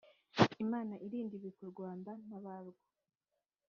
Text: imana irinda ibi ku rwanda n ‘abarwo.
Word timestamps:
imana 0.63 0.93
irinda 1.05 1.33
ibi 1.39 1.49
ku 1.57 1.63
rwanda 1.71 2.11
n 2.27 2.29
‘abarwo. 2.37 2.81